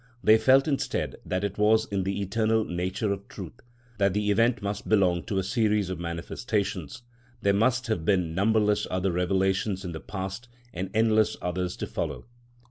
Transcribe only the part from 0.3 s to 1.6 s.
felt instead that it